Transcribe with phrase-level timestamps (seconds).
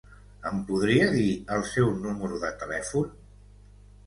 [0.51, 1.25] Em podria dir
[1.57, 3.15] el seu número de telèfon?